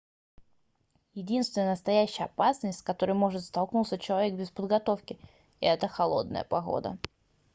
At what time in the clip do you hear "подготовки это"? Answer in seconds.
4.49-5.87